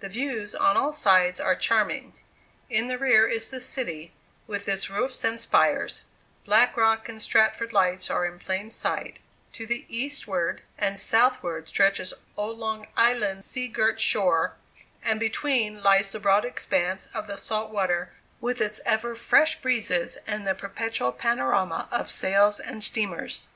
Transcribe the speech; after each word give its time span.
The 0.00 0.08
views 0.08 0.54
on 0.54 0.74
all 0.78 0.94
sides 0.94 1.38
are 1.38 1.54
charming. 1.54 2.14
In 2.70 2.86
the 2.88 2.96
rear 2.96 3.28
is 3.28 3.50
the 3.50 3.60
city, 3.60 4.14
with 4.46 4.66
its 4.68 4.88
roofs 4.88 5.22
and 5.22 5.38
spires; 5.38 6.04
Black 6.46 6.78
Rock 6.78 7.10
and 7.10 7.20
Stratford 7.20 7.74
lights 7.74 8.08
are 8.08 8.24
in 8.24 8.38
plain 8.38 8.70
sight; 8.70 9.18
to 9.52 9.66
the 9.66 9.84
eastward 9.90 10.62
and 10.78 10.98
southward 10.98 11.68
stretches 11.68 12.14
"Old 12.38 12.56
Long 12.56 12.86
Island's 12.96 13.44
sea 13.44 13.68
girt 13.68 14.00
shore"; 14.00 14.54
and 15.04 15.20
between 15.20 15.82
lies 15.82 16.10
the 16.10 16.20
broad 16.20 16.46
expanse 16.46 17.08
of 17.12 17.26
the 17.26 17.36
salt 17.36 17.70
water, 17.70 18.12
with 18.40 18.62
its 18.62 18.80
ever 18.86 19.14
"fresh" 19.14 19.60
breezes, 19.60 20.16
and 20.26 20.46
the 20.46 20.54
perpetual 20.54 21.12
panorama 21.12 21.86
of 21.92 22.08
sails 22.10 22.58
and 22.60 22.82
steamers. 22.82 23.46